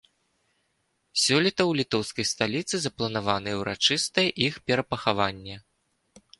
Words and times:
Сёлета 1.23 1.63
ў 1.65 1.71
літоўскай 1.81 2.25
сталіцы 2.33 2.75
запланаванае 2.87 3.55
ўрачыстае 3.61 4.27
іх 4.49 4.53
перапахаванне. 4.69 5.55